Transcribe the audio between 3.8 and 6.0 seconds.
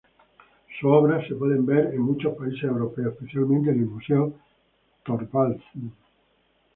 el Museo Thorvaldsen.